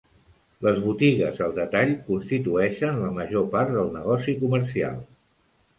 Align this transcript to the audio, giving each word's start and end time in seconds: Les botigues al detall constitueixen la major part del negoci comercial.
Les 0.67 0.79
botigues 0.85 1.43
al 1.47 1.53
detall 1.59 1.93
constitueixen 2.09 2.99
la 3.05 3.13
major 3.21 3.49
part 3.55 3.79
del 3.79 3.95
negoci 3.99 4.39
comercial. 4.43 4.99